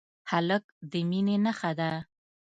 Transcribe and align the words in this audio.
هلک 0.31 0.63
د 0.91 0.93
مینې 1.09 1.35
نښه 1.45 1.71
ده. 1.79 1.91